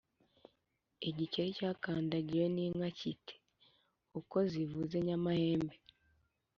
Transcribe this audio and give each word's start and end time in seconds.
Igikeri 1.09 1.49
cyakandagiwe 1.57 2.45
n’inka 2.55 2.89
kiti: 2.99 3.35
uko 4.19 4.37
zivuze 4.51 4.95
nyamahembe. 5.07 5.75